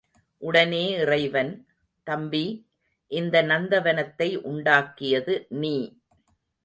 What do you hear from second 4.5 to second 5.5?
உண்டாக்கியது